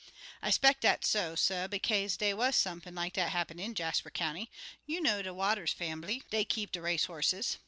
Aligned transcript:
"I 0.41 0.49
'speck 0.49 0.79
dat's 0.79 1.07
so, 1.07 1.35
suh, 1.35 1.67
bekaze 1.67 2.17
dey 2.17 2.33
wuz 2.33 2.53
sump'n 2.55 2.95
like 2.95 3.13
dat 3.13 3.29
happen 3.29 3.59
in 3.59 3.75
Jasper 3.75 4.09
County. 4.09 4.49
You 4.87 4.99
know 4.99 5.21
de 5.21 5.31
Waters 5.31 5.73
fambly 5.75 6.23
dey 6.31 6.43
kep' 6.43 6.75
race 6.75 7.05
hosses. 7.05 7.57